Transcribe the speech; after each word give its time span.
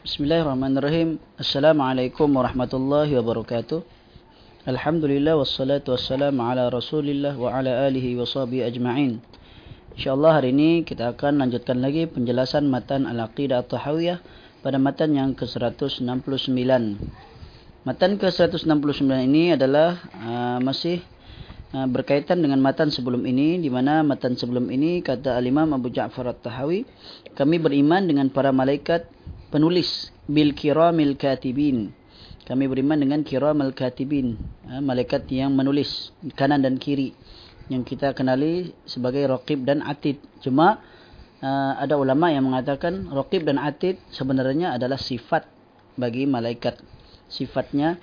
Bismillahirrahmanirrahim. 0.00 1.20
Assalamualaikum 1.36 2.32
warahmatullahi 2.32 3.12
wabarakatuh. 3.20 3.84
Alhamdulillah 4.64 5.36
wassalatu 5.36 5.92
wassalamu 5.92 6.40
ala 6.40 6.72
Rasulillah 6.72 7.36
wa 7.36 7.52
ala 7.52 7.84
alihi 7.84 8.16
wa 8.16 8.24
sahbihi 8.24 8.64
ajma'in. 8.64 9.20
Insyaallah 10.00 10.40
hari 10.40 10.56
ini 10.56 10.88
kita 10.88 11.12
akan 11.12 11.44
lanjutkan 11.44 11.84
lagi 11.84 12.08
penjelasan 12.08 12.72
matan 12.72 13.04
Al-Aqidah 13.04 13.60
At-Tahawiyah 13.60 14.24
pada 14.64 14.80
matan 14.80 15.12
yang 15.12 15.36
ke-169. 15.36 16.00
Matan 17.84 18.10
ke-169 18.16 19.04
ini 19.04 19.52
adalah 19.52 20.00
uh, 20.16 20.64
masih 20.64 21.04
uh, 21.76 21.84
berkaitan 21.84 22.40
dengan 22.40 22.56
matan 22.64 22.88
sebelum 22.88 23.28
ini 23.28 23.60
di 23.60 23.68
mana 23.68 24.00
matan 24.00 24.32
sebelum 24.32 24.64
ini 24.72 25.04
kata 25.04 25.36
Al-Imam 25.36 25.76
Abu 25.76 25.92
Ja'far 25.92 26.24
At-Tahawi 26.32 26.88
kami 27.36 27.60
beriman 27.60 28.08
dengan 28.08 28.32
para 28.32 28.48
malaikat 28.48 29.04
penulis 29.50 30.14
bil 30.30 30.54
kiramil 30.54 31.18
katibin. 31.18 31.92
Kami 32.46 32.66
beriman 32.66 32.98
dengan 32.98 33.20
kiramil 33.22 33.70
katibin, 33.76 34.34
ha, 34.66 34.82
malaikat 34.82 35.26
yang 35.30 35.54
menulis 35.54 36.10
kanan 36.34 36.66
dan 36.66 36.82
kiri 36.82 37.14
yang 37.70 37.86
kita 37.86 38.10
kenali 38.10 38.74
sebagai 38.82 39.22
raqib 39.30 39.62
dan 39.62 39.86
atid. 39.86 40.18
Cuma 40.42 40.82
uh, 41.38 41.72
ada 41.78 41.94
ulama 41.94 42.34
yang 42.34 42.50
mengatakan 42.50 43.06
raqib 43.14 43.46
dan 43.46 43.62
atid 43.62 44.02
sebenarnya 44.10 44.74
adalah 44.74 44.98
sifat 44.98 45.46
bagi 45.94 46.26
malaikat. 46.26 46.82
Sifatnya 47.30 48.02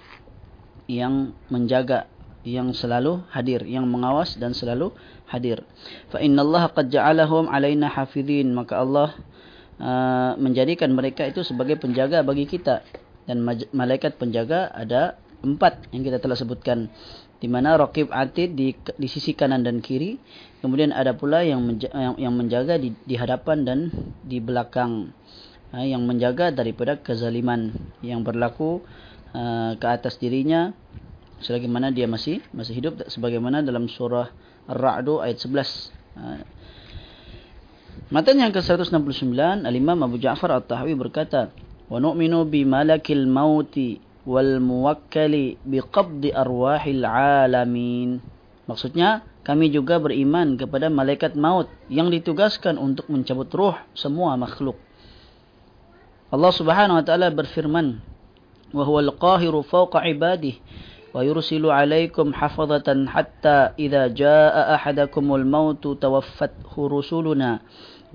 yang 0.87 1.35
menjaga 1.51 2.07
yang 2.47 2.71
selalu 2.71 3.27
hadir, 3.27 3.67
yang 3.67 3.83
mengawas 3.91 4.39
dan 4.39 4.55
selalu 4.55 4.95
hadir. 5.27 5.67
Fa 6.07 6.23
innallaha 6.23 6.71
qad 6.71 6.87
ja'alahum 6.87 7.51
'alaina 7.51 7.91
hafizin, 7.91 8.55
maka 8.55 8.79
Allah 8.79 9.11
Uh, 9.77 10.33
menjadikan 10.41 10.89
mereka 10.89 11.29
itu 11.29 11.45
sebagai 11.45 11.77
penjaga 11.77 12.25
bagi 12.25 12.49
kita. 12.49 12.81
Dan 13.29 13.45
malaikat 13.75 14.17
penjaga 14.17 14.71
ada 14.73 15.21
empat 15.45 15.93
yang 15.93 16.01
kita 16.01 16.17
telah 16.17 16.33
sebutkan. 16.33 16.89
Di 17.37 17.45
mana 17.45 17.77
raqib 17.77 18.09
atid 18.09 18.57
di 18.57 18.73
di 18.73 19.07
sisi 19.09 19.37
kanan 19.37 19.61
dan 19.61 19.85
kiri. 19.85 20.17
Kemudian 20.65 20.89
ada 20.89 21.13
pula 21.13 21.45
yang 21.45 21.61
menjaga, 21.61 21.93
yang, 21.93 22.15
yang 22.17 22.33
menjaga 22.33 22.81
di 22.81 22.97
di 23.05 23.15
hadapan 23.15 23.57
dan 23.61 23.79
di 24.25 24.41
belakang. 24.41 25.13
Uh, 25.69 25.85
yang 25.85 26.01
menjaga 26.07 26.49
daripada 26.49 26.97
kezaliman 26.97 27.75
yang 28.01 28.25
berlaku 28.25 28.81
uh, 29.37 29.77
ke 29.77 29.85
atas 29.85 30.17
dirinya. 30.17 30.73
Selagi 31.37 31.69
mana 31.69 31.93
dia 31.93 32.09
masih 32.09 32.41
masih 32.49 32.73
hidup 32.81 33.05
sebagaimana 33.05 33.61
dalam 33.61 33.85
surah 33.85 34.33
Ar-Ra'd 34.65 35.21
ayat 35.21 35.37
11 35.37 36.17
uh, 36.17 36.41
Matan 38.07 38.39
yang 38.39 38.55
ke-169 38.55 39.35
Al-Imam 39.67 39.99
Abu 40.07 40.15
Ja'far 40.15 40.55
At-Tahawi 40.55 40.95
berkata 40.95 41.51
wa 41.91 41.99
nu'minu 41.99 42.47
bi 42.47 42.63
malakil 42.63 43.27
mauti 43.27 43.99
wal 44.23 44.63
muwakkali 44.63 45.59
bi 45.63 45.83
qabdi 45.83 46.31
arwahil 46.31 47.03
alamin. 47.03 48.23
Maksudnya 48.67 49.27
kami 49.47 49.71
juga 49.71 49.99
beriman 49.99 50.59
kepada 50.59 50.91
malaikat 50.91 51.35
maut 51.39 51.71
yang 51.87 52.11
ditugaskan 52.11 52.75
untuk 52.75 53.07
mencabut 53.07 53.47
ruh 53.55 53.75
semua 53.95 54.35
makhluk. 54.35 54.75
Allah 56.27 56.51
Subhanahu 56.51 56.99
wa 56.99 57.05
taala 57.07 57.31
berfirman 57.31 58.03
wa 58.75 58.83
huwal 58.83 59.15
qahiru 59.15 59.63
fawqa 59.63 60.03
ibadihi 60.11 60.59
ويرسل 61.16 61.64
عليكم 61.68 62.26
حفظة 62.32 62.88
حتى 62.88 63.58
إذا 63.78 64.02
جاء 64.16 64.54
أحدكم 64.74 65.24
الموت 65.34 65.84
توفته 66.00 66.74
رسلنا 66.76 67.50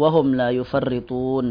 وهم 0.02 0.28
لا 0.36 0.50
يفرطون 0.50 1.48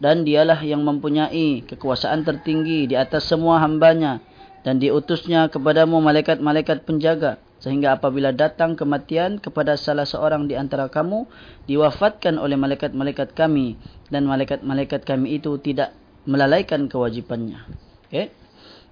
dan 0.00 0.24
dialah 0.24 0.56
yang 0.64 0.80
mempunyai 0.80 1.60
kekuasaan 1.68 2.24
tertinggi 2.24 2.88
di 2.88 2.96
atas 2.96 3.28
semua 3.28 3.60
hambanya 3.60 4.24
dan 4.64 4.80
diutusnya 4.80 5.52
kepadamu 5.52 6.00
malaikat-malaikat 6.00 6.88
penjaga 6.88 7.36
sehingga 7.60 8.00
apabila 8.00 8.32
datang 8.32 8.80
kematian 8.80 9.36
kepada 9.36 9.76
salah 9.76 10.08
seorang 10.08 10.48
di 10.48 10.56
antara 10.56 10.88
kamu 10.88 11.28
diwafatkan 11.68 12.40
oleh 12.40 12.56
malaikat-malaikat 12.56 13.36
kami 13.36 13.76
dan 14.08 14.24
malaikat-malaikat 14.24 15.04
kami 15.04 15.36
itu 15.36 15.60
tidak 15.60 15.92
melalaikan 16.24 16.88
kewajipannya. 16.88 17.60
Okay? 18.08 18.32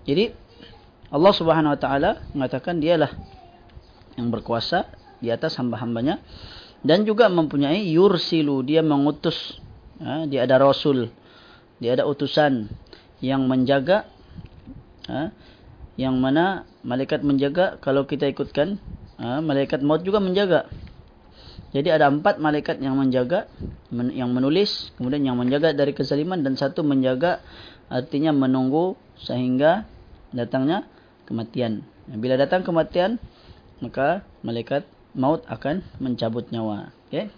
Jadi 0.05 0.37
Allah 1.14 1.34
Subhanahu 1.34 1.78
wa 1.78 1.80
taala 1.80 2.26
mengatakan 2.34 2.82
dialah 2.82 3.14
yang 4.18 4.34
berkuasa 4.34 4.90
di 5.22 5.30
atas 5.30 5.62
hamba-hambanya 5.62 6.18
dan 6.82 7.06
juga 7.06 7.30
mempunyai 7.30 7.86
yursilu 7.94 8.66
dia 8.66 8.82
mengutus 8.82 9.62
ha, 10.02 10.26
dia 10.26 10.44
ada 10.44 10.58
rasul 10.58 11.14
dia 11.78 11.94
ada 11.96 12.10
utusan 12.10 12.68
yang 13.22 13.46
menjaga 13.46 14.10
ha, 15.08 15.30
yang 15.96 16.18
mana 16.18 16.66
malaikat 16.82 17.22
menjaga 17.22 17.78
kalau 17.80 18.10
kita 18.10 18.26
ikutkan 18.28 18.82
ha, 19.22 19.40
malaikat 19.40 19.80
maut 19.86 20.02
juga 20.02 20.20
menjaga. 20.20 20.68
Jadi 21.74 21.90
ada 21.90 22.06
empat 22.06 22.38
malaikat 22.38 22.78
yang 22.86 22.94
menjaga 22.94 23.50
men, 23.90 24.14
yang 24.14 24.30
menulis 24.30 24.94
kemudian 24.98 25.26
yang 25.26 25.38
menjaga 25.38 25.74
dari 25.74 25.94
kezaliman 25.98 26.46
dan 26.46 26.54
satu 26.54 26.86
menjaga 26.86 27.42
artinya 27.90 28.30
menunggu 28.30 28.94
sehingga 29.18 29.90
datangnya 30.30 30.86
kematian. 31.28 31.86
Bila 32.08 32.36
datang 32.36 32.64
kematian, 32.68 33.20
maka 33.80 34.24
malaikat 34.44 34.84
maut 35.16 35.46
akan 35.48 35.86
mencabut 36.02 36.50
nyawa. 36.50 36.92
Okay? 37.08 37.30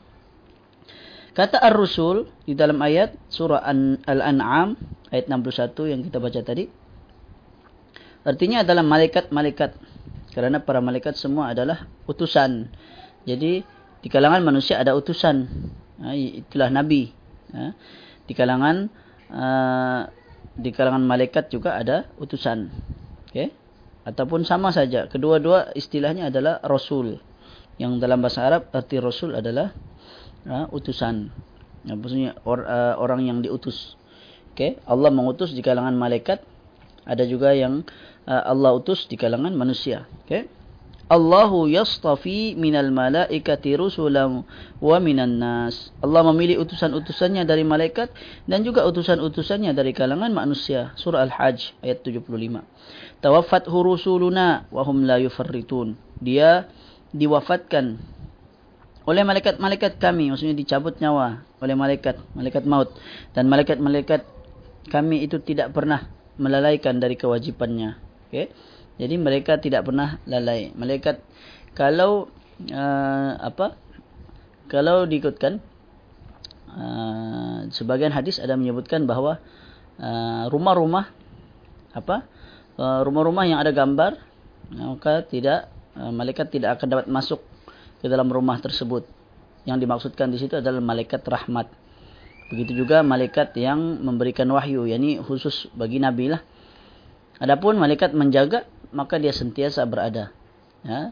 Kata 1.36 1.60
Ar-Rusul 1.60 2.32
di 2.48 2.56
dalam 2.56 2.80
ayat 2.80 3.20
surah 3.28 3.60
Al-An'am 4.08 4.80
ayat 5.12 5.28
61 5.28 5.92
yang 5.92 6.02
kita 6.08 6.18
baca 6.24 6.40
tadi. 6.40 6.66
Artinya 8.24 8.64
adalah 8.64 8.82
malaikat-malaikat. 8.88 9.72
Kerana 10.32 10.64
para 10.64 10.80
malaikat 10.80 11.20
semua 11.20 11.52
adalah 11.52 11.86
utusan. 12.08 12.72
Jadi 13.28 13.62
di 14.00 14.08
kalangan 14.08 14.42
manusia 14.48 14.80
ada 14.80 14.96
utusan. 14.96 15.46
Ha, 16.02 16.16
itulah 16.16 16.72
Nabi. 16.72 17.12
Ha, 17.52 17.72
di 18.26 18.34
kalangan 18.34 18.88
uh, 19.30 20.02
di 20.56 20.72
kalangan 20.72 21.04
malaikat 21.04 21.52
juga 21.52 21.76
ada 21.76 22.08
utusan. 22.16 22.72
Okay? 23.28 23.52
Ataupun 24.06 24.46
sama 24.46 24.70
saja 24.70 25.10
kedua-dua 25.10 25.74
istilahnya 25.74 26.30
adalah 26.30 26.62
rasul. 26.64 27.18
Yang 27.76 28.00
dalam 28.00 28.24
bahasa 28.24 28.48
Arab 28.48 28.72
arti 28.72 29.02
rasul 29.02 29.36
adalah 29.36 29.76
uh, 30.48 30.70
utusan. 30.72 31.34
Ya, 31.84 31.94
maksudnya 31.98 32.40
or, 32.48 32.64
uh, 32.64 32.96
orang 33.02 33.28
yang 33.28 33.44
diutus. 33.44 34.00
Okey 34.56 34.80
Allah 34.88 35.12
mengutus 35.12 35.52
di 35.52 35.60
kalangan 35.60 35.98
malaikat. 35.98 36.40
Ada 37.04 37.28
juga 37.28 37.52
yang 37.52 37.84
uh, 38.30 38.44
Allah 38.48 38.72
utus 38.78 39.10
di 39.10 39.20
kalangan 39.20 39.52
manusia. 39.52 40.08
Okey 40.24 40.48
Allahu 41.06 41.70
yastafi 41.70 42.58
minal 42.58 42.90
malaikati 42.90 43.78
rusulan 43.78 44.42
wa 44.82 44.98
minan 44.98 45.38
nas. 45.38 45.94
Allah 46.02 46.26
memilih 46.26 46.66
utusan-utusannya 46.66 47.46
dari 47.46 47.62
malaikat 47.62 48.10
dan 48.50 48.66
juga 48.66 48.82
utusan-utusannya 48.90 49.70
dari 49.78 49.94
kalangan 49.94 50.34
manusia. 50.34 50.98
Surah 50.98 51.30
Al-Hajj 51.30 51.78
ayat 51.86 52.02
75. 52.02 52.26
Tawaffat 53.22 53.70
rusuluna 53.70 54.66
wa 54.74 54.82
hum 54.82 55.06
la 55.06 55.22
yufarritun. 55.22 55.94
Dia 56.18 56.66
diwafatkan 57.14 58.02
oleh 59.06 59.22
malaikat-malaikat 59.22 60.02
kami, 60.02 60.34
maksudnya 60.34 60.58
dicabut 60.58 60.98
nyawa 60.98 61.46
oleh 61.62 61.78
malaikat, 61.78 62.18
malaikat 62.34 62.66
maut 62.66 62.90
dan 63.38 63.46
malaikat-malaikat 63.46 64.26
kami 64.90 65.22
itu 65.22 65.38
tidak 65.38 65.70
pernah 65.70 66.10
melalaikan 66.42 66.98
dari 66.98 67.14
kewajipannya. 67.14 68.02
Okey. 68.30 68.50
Jadi 68.96 69.16
mereka 69.20 69.60
tidak 69.60 69.88
pernah 69.88 70.20
lalai. 70.24 70.72
Malaikat 70.72 71.20
kalau 71.76 72.32
uh, 72.72 73.32
apa? 73.40 73.76
Kalau 74.72 75.06
diikutkan 75.06 75.62
uh, 76.72 77.68
sebagian 77.70 78.16
hadis 78.16 78.40
ada 78.40 78.56
menyebutkan 78.56 79.04
bahawa 79.04 79.44
uh, 80.00 80.48
rumah-rumah 80.50 81.12
apa? 81.92 82.26
Rumah-rumah 82.76 83.44
uh, 83.48 83.50
yang 83.52 83.60
ada 83.60 83.72
gambar 83.72 84.20
maka 84.74 85.24
tidak 85.28 85.70
uh, 85.96 86.12
malaikat 86.12 86.50
tidak 86.50 86.80
akan 86.80 86.88
dapat 86.92 87.08
masuk 87.12 87.44
ke 88.00 88.08
dalam 88.08 88.32
rumah 88.32 88.58
tersebut. 88.64 89.06
Yang 89.66 89.78
dimaksudkan 89.86 90.28
di 90.30 90.38
situ 90.38 90.58
adalah 90.58 90.80
malaikat 90.80 91.26
rahmat. 91.26 91.68
Begitu 92.54 92.86
juga 92.86 93.02
malaikat 93.02 93.58
yang 93.58 94.06
memberikan 94.06 94.46
wahyu, 94.54 94.86
yakni 94.86 95.18
khusus 95.18 95.66
bagi 95.74 95.98
nabi 95.98 96.30
lah. 96.30 96.42
Adapun 97.42 97.76
malaikat 97.76 98.14
menjaga 98.14 98.70
maka 98.96 99.20
dia 99.20 99.36
sentiasa 99.36 99.84
berada. 99.84 100.32
Ya. 100.88 101.12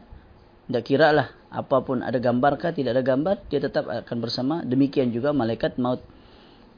Tidak 0.64 0.80
kira 0.80 1.12
lah 1.12 1.28
apapun 1.52 2.00
ada 2.00 2.16
gambar 2.16 2.56
kah 2.56 2.72
tidak 2.72 2.96
ada 2.96 3.04
gambar 3.04 3.44
dia 3.52 3.60
tetap 3.60 3.84
akan 3.86 4.18
bersama. 4.24 4.64
Demikian 4.64 5.12
juga 5.12 5.36
malaikat 5.36 5.76
maut. 5.76 6.00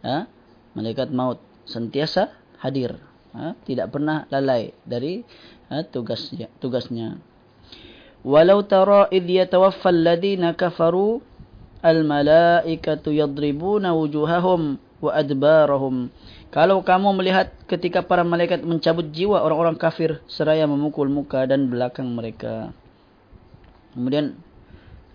Ya. 0.03 0.27
Malaikat 0.75 1.15
maut 1.15 1.39
sentiasa 1.65 2.35
hadir. 2.59 2.99
Ya. 3.31 3.55
Tidak 3.63 3.87
pernah 3.95 4.27
lalai 4.35 4.75
dari 4.83 5.23
ya, 5.71 5.87
tugasnya. 5.87 6.51
tugasnya. 6.59 7.23
Walau 8.27 8.67
tara 8.67 9.07
idh 9.15 9.47
yatawaffa 9.47 9.95
alladhina 9.95 10.59
kafaru 10.59 11.23
al-malaikatu 11.79 13.15
yadribuna 13.15 13.95
wujuhahum 13.95 14.83
wa 15.01 15.13
adbarahum. 15.13 16.09
Kalau 16.49 16.81
kamu 16.81 17.13
melihat 17.21 17.53
ketika 17.69 18.01
para 18.01 18.25
malaikat 18.25 18.65
mencabut 18.65 19.13
jiwa 19.13 19.45
orang-orang 19.45 19.77
kafir 19.77 20.25
seraya 20.25 20.65
memukul 20.65 21.11
muka 21.11 21.45
dan 21.45 21.69
belakang 21.69 22.09
mereka. 22.17 22.73
Kemudian 23.93 24.37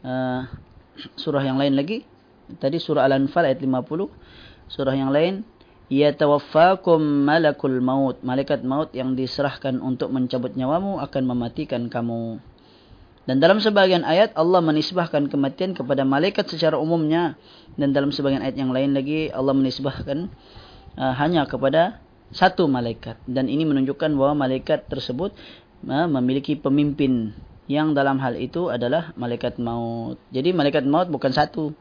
uh, 0.05 0.45
surah 1.17 1.41
yang 1.41 1.57
lain 1.57 1.73
lagi. 1.77 2.05
Tadi 2.51 2.77
surah 2.77 3.07
Al-Anfal 3.07 3.47
ayat 3.47 3.63
50. 3.63 4.11
Surah 4.67 4.95
yang 4.95 5.09
lain. 5.09 5.47
Ya 5.91 6.11
tawaffakum 6.11 6.99
malakul 6.99 7.79
maut. 7.79 8.19
Malaikat 8.23 8.63
maut 8.63 8.91
yang 8.91 9.15
diserahkan 9.15 9.79
untuk 9.79 10.11
mencabut 10.11 10.55
nyawamu 10.55 10.99
akan 10.99 11.23
mematikan 11.25 11.87
kamu. 11.87 12.39
Dan 13.21 13.38
dalam 13.38 13.62
sebagian 13.62 14.01
ayat 14.01 14.33
Allah 14.33 14.65
menisbahkan 14.65 15.29
kematian 15.29 15.77
kepada 15.77 16.01
malaikat 16.01 16.50
secara 16.50 16.81
umumnya. 16.81 17.38
Dan 17.77 17.94
dalam 17.94 18.09
sebagian 18.09 18.41
ayat 18.41 18.57
yang 18.57 18.73
lain 18.73 18.97
lagi 18.97 19.29
Allah 19.29 19.53
menisbahkan 19.53 20.25
uh, 20.97 21.13
hanya 21.21 21.45
kepada 21.45 22.01
satu 22.33 22.65
malaikat. 22.65 23.21
Dan 23.29 23.45
ini 23.45 23.62
menunjukkan 23.69 24.18
bahawa 24.18 24.33
malaikat 24.33 24.89
tersebut 24.89 25.38
uh, 25.85 26.09
memiliki 26.09 26.57
pemimpin. 26.57 27.38
Yang 27.69 27.94
dalam 27.94 28.18
hal 28.19 28.35
itu 28.41 28.73
adalah 28.73 29.13
malaikat 29.13 29.62
maut. 29.62 30.17
Jadi 30.33 30.50
malaikat 30.51 30.83
maut 30.89 31.07
bukan 31.13 31.29
satu. 31.29 31.77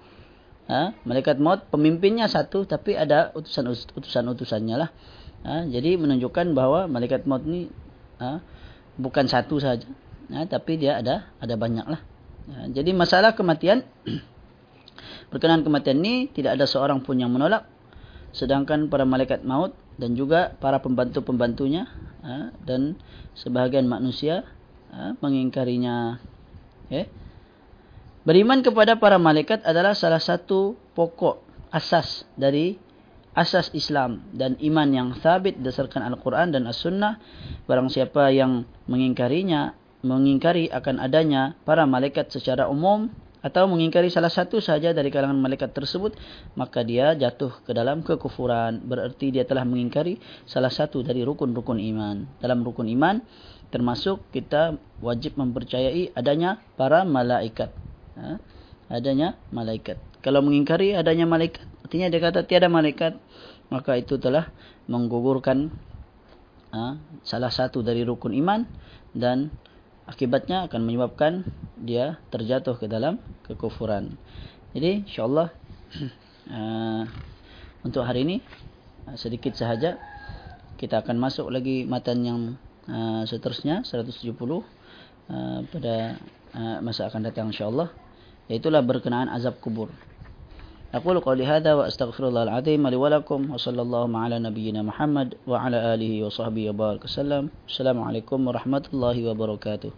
Uh, 0.71 0.93
malaikat 1.09 1.41
maut 1.41 1.67
pemimpinnya 1.73 2.31
satu 2.31 2.63
tapi 2.69 2.95
ada 2.95 3.33
utusan-utusannya 3.35 4.77
lah. 4.77 4.93
Uh, 5.41 5.65
jadi 5.73 5.97
menunjukkan 5.97 6.53
bahawa 6.53 6.85
malaikat 6.85 7.25
maut 7.25 7.43
ini 7.49 7.73
uh, 8.21 8.45
bukan 9.01 9.25
satu 9.25 9.57
saja 9.57 9.89
ya, 10.31 10.47
tapi 10.47 10.79
dia 10.79 11.03
ada 11.03 11.29
ada 11.43 11.55
banyak 11.59 11.87
lah. 11.87 12.01
Ya, 12.51 12.83
jadi 12.83 12.95
masalah 12.95 13.35
kematian 13.35 13.85
berkenaan 15.31 15.63
kematian 15.63 16.01
ini 16.03 16.31
tidak 16.31 16.59
ada 16.59 16.67
seorang 16.67 17.03
pun 17.03 17.19
yang 17.19 17.31
menolak, 17.31 17.67
sedangkan 18.33 18.87
para 18.91 19.03
malaikat 19.03 19.43
maut 19.43 19.75
dan 20.01 20.17
juga 20.17 20.57
para 20.59 20.81
pembantu-pembantunya 20.81 21.91
ya, 22.25 22.55
dan 22.65 22.97
sebahagian 23.37 23.85
manusia 23.91 24.47
ya, 24.91 25.19
mengingkarinya. 25.19 26.23
Ya. 26.91 27.07
Beriman 28.21 28.61
kepada 28.61 29.01
para 29.01 29.17
malaikat 29.17 29.65
adalah 29.65 29.97
salah 29.97 30.21
satu 30.21 30.77
pokok 30.93 31.41
asas 31.73 32.29
dari 32.37 32.77
asas 33.33 33.71
Islam 33.73 34.27
dan 34.35 34.59
iman 34.59 34.89
yang 34.91 35.09
sabit 35.23 35.57
berdasarkan 35.57 36.03
Al-Quran 36.05 36.51
dan 36.53 36.67
As-Sunnah. 36.67 37.17
Barang 37.65 37.89
siapa 37.89 38.29
yang 38.35 38.67
mengingkarinya 38.91 39.73
mengingkari 40.01 40.73
akan 40.73 40.97
adanya 41.01 41.57
para 41.69 41.85
malaikat 41.85 42.33
secara 42.33 42.69
umum 42.69 43.13
atau 43.41 43.65
mengingkari 43.65 44.13
salah 44.13 44.29
satu 44.29 44.61
sahaja 44.61 44.93
dari 44.93 45.09
kalangan 45.09 45.41
malaikat 45.41 45.73
tersebut 45.73 46.13
maka 46.61 46.85
dia 46.85 47.17
jatuh 47.17 47.65
ke 47.65 47.73
dalam 47.73 48.05
kekufuran 48.05 48.85
berarti 48.85 49.33
dia 49.33 49.49
telah 49.49 49.65
mengingkari 49.65 50.21
salah 50.45 50.69
satu 50.69 51.01
dari 51.01 51.25
rukun-rukun 51.25 51.81
iman 51.81 52.29
dalam 52.37 52.61
rukun 52.61 52.89
iman 52.93 53.25
termasuk 53.73 54.21
kita 54.29 54.77
wajib 55.01 55.41
mempercayai 55.41 56.13
adanya 56.13 56.61
para 56.77 57.09
malaikat 57.09 57.73
ha? 58.21 58.37
adanya 58.93 59.41
malaikat 59.49 59.97
kalau 60.21 60.45
mengingkari 60.45 60.93
adanya 60.93 61.25
malaikat 61.25 61.65
artinya 61.81 62.13
dia 62.13 62.21
kata 62.21 62.45
tiada 62.45 62.69
malaikat 62.69 63.17
maka 63.73 63.97
itu 63.97 64.21
telah 64.21 64.53
menggugurkan 64.85 65.73
ha? 66.77 67.01
salah 67.25 67.49
satu 67.49 67.81
dari 67.81 68.05
rukun 68.05 68.37
iman 68.37 68.69
dan 69.17 69.49
akibatnya 70.11 70.67
akan 70.67 70.83
menyebabkan 70.83 71.47
dia 71.79 72.19
terjatuh 72.35 72.75
ke 72.77 72.91
dalam 72.91 73.23
kekufuran. 73.47 74.19
Jadi 74.75 75.07
insyaallah 75.07 75.49
uh, 76.51 77.03
untuk 77.87 78.03
hari 78.03 78.27
ini 78.27 78.37
uh, 79.07 79.15
sedikit 79.15 79.55
sahaja 79.55 79.97
kita 80.77 81.07
akan 81.07 81.17
masuk 81.23 81.47
lagi 81.55 81.87
matan 81.87 82.27
yang 82.27 82.41
uh, 82.91 83.23
seterusnya 83.23 83.87
170 83.87 84.35
uh, 84.35 84.63
pada 85.71 86.19
uh, 86.59 86.79
masa 86.83 87.07
akan 87.07 87.31
datang 87.31 87.55
insyaallah 87.55 87.89
yaitulah 88.51 88.83
berkenaan 88.83 89.31
azab 89.31 89.63
kubur. 89.63 89.95
أقول 90.96 91.20
قولي 91.20 91.44
هذا 91.46 91.74
وأستغفر 91.74 92.28
الله 92.28 92.44
العظيم 92.44 92.88
لي 92.88 92.96
ولكم 92.96 93.52
وصلى 93.54 93.82
الله 93.82 94.18
على 94.20 94.40
نبينا 94.40 94.82
محمد 94.82 95.36
وعلى 95.48 95.78
آله 95.94 96.24
وصحبه 96.24 96.70
وبارك 96.70 97.04
وسلم 97.04 97.50
السلام 97.68 97.98
عليكم 98.02 98.48
ورحمة 98.48 98.84
الله 98.94 99.18
وبركاته 99.30 99.92